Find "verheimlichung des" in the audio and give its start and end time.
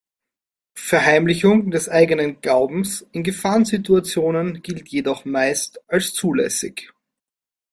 0.79-1.87